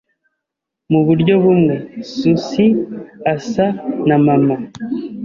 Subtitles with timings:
[0.91, 1.75] Mu buryo bumwe,
[2.13, 2.67] Susie
[3.33, 3.65] asa
[4.07, 4.55] na mama.